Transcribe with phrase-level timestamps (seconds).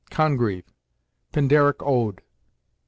[0.09, 0.73] Congreve,
[1.31, 2.25] "Pindaric Ode," ii.